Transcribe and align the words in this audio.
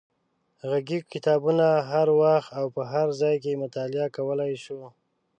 غږیز 0.69 1.03
کتابونه 1.13 1.65
هر 1.91 2.07
وخت 2.21 2.49
او 2.59 2.65
په 2.75 2.81
هر 2.91 3.07
ځای 3.21 3.35
کې 3.43 3.61
مطالعه 3.63 4.07
کولای 4.17 4.53
شو. 4.63 4.79